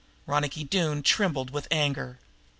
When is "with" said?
1.51-1.67